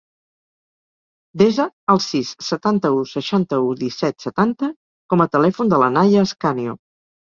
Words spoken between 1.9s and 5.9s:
el sis, setanta-u, seixanta-u, disset, setanta com a telèfon de